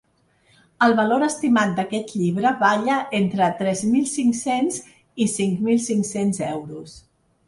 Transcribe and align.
El 0.85 0.93
valor 0.99 1.25
estimat 1.25 1.73
d’aquest 1.79 2.13
llibre 2.21 2.53
balla 2.63 2.95
entre 3.17 3.49
tres 3.59 3.83
mil 3.91 4.07
cinc-cents 4.13 4.79
i 5.27 5.29
cinc 5.35 5.61
mil 5.69 5.79
cinc-cents 5.89 6.41
euros. 6.49 6.97